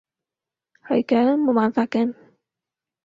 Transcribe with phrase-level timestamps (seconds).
[0.87, 2.15] 係嘅，冇辦法嘅